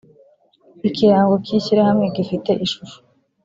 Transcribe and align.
ikirango 0.89 1.35
cy’ishyirahamwe 1.45 2.05
gifite 2.15 2.51
ishusho 2.65 2.97